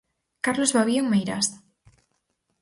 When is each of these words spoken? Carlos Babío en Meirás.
Carlos 0.45 0.71
Babío 0.75 1.01
en 1.03 1.11
Meirás. 1.11 1.47